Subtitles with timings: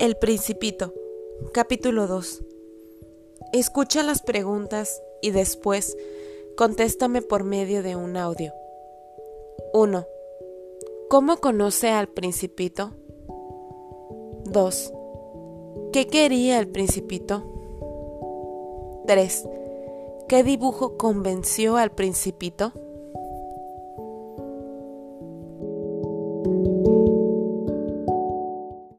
[0.00, 0.92] El Principito,
[1.52, 2.42] capítulo 2.
[3.52, 5.96] Escucha las preguntas y después
[6.56, 8.52] contéstame por medio de un audio.
[9.72, 10.06] 1.
[11.08, 12.92] ¿Cómo conoce al Principito?
[14.44, 14.92] 2.
[15.92, 17.44] ¿Qué quería el Principito?
[19.06, 19.48] 3.
[20.28, 22.72] ¿Qué dibujo convenció al Principito?